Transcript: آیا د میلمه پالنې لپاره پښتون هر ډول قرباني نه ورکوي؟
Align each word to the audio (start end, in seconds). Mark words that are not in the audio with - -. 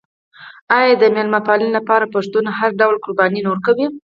آیا 0.77 0.93
د 0.97 1.03
میلمه 1.15 1.39
پالنې 1.47 1.71
لپاره 1.77 2.11
پښتون 2.15 2.45
هر 2.57 2.69
ډول 2.79 2.95
قرباني 3.03 3.39
نه 3.43 3.49
ورکوي؟ 3.53 3.87